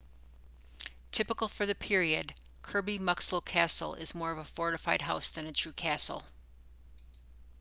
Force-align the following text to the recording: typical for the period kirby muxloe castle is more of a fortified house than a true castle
typical 1.11 1.47
for 1.47 1.67
the 1.67 1.75
period 1.75 2.33
kirby 2.63 2.97
muxloe 2.97 3.45
castle 3.45 3.93
is 3.93 4.15
more 4.15 4.31
of 4.31 4.39
a 4.39 4.43
fortified 4.43 4.99
house 5.03 5.29
than 5.29 5.45
a 5.45 5.51
true 5.51 5.73
castle 5.73 6.23